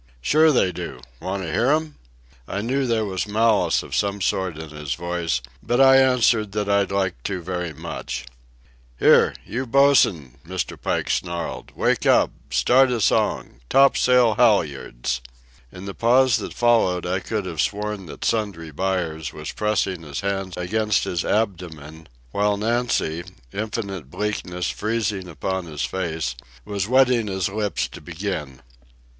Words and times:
"Sure 0.19 0.51
they 0.51 0.71
do. 0.71 0.99
Want 1.19 1.43
to 1.43 1.51
hear 1.51 1.69
'em?" 1.69 1.93
I 2.47 2.61
knew 2.61 2.87
there 2.87 3.05
was 3.05 3.27
malice 3.27 3.83
of 3.83 3.95
some 3.95 4.19
sort 4.19 4.57
in 4.57 4.69
his 4.71 4.95
voice, 4.95 5.43
but 5.61 5.79
I 5.79 5.97
answered 5.97 6.53
that 6.53 6.67
I'd 6.67 6.91
like 6.91 7.21
to 7.25 7.39
very 7.39 7.71
much. 7.71 8.25
"Here, 8.99 9.35
you 9.45 9.67
bosun!" 9.67 10.39
Mr. 10.43 10.75
Pike 10.81 11.11
snarled. 11.11 11.73
"Wake 11.77 12.07
up! 12.07 12.31
Start 12.49 12.89
a 12.89 12.99
song! 12.99 13.59
Topsail 13.69 14.37
halyards!" 14.37 15.21
In 15.71 15.85
the 15.85 15.93
pause 15.93 16.37
that 16.37 16.55
followed 16.55 17.05
I 17.05 17.19
could 17.19 17.45
have 17.45 17.61
sworn 17.61 18.07
that 18.07 18.25
Sundry 18.25 18.71
Buyers 18.71 19.31
was 19.31 19.51
pressing 19.51 20.01
his 20.01 20.21
hands 20.21 20.57
against 20.57 21.03
his 21.03 21.23
abdomen, 21.23 22.07
while 22.31 22.57
Nancy, 22.57 23.23
infinite 23.53 24.09
bleakness 24.09 24.67
freezing 24.71 25.27
upon 25.27 25.65
his 25.65 25.83
face, 25.83 26.35
was 26.65 26.87
wetting 26.87 27.27
his 27.27 27.49
lips 27.49 27.87
to 27.89 28.01
begin. 28.01 28.63